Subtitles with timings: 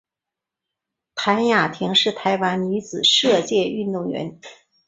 [1.13, 4.39] 谭雅婷是台湾女子射箭运动员。